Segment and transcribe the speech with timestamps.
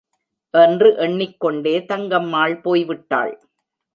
[0.53, 3.33] என்று எண்ணிக்கொண்டே தங்கம்மாள் போய்விட்டாள்.